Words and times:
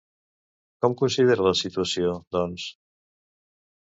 Com 0.85 0.95
considera 1.01 1.45
la 1.49 1.53
situació, 1.61 2.17
doncs? 2.37 2.67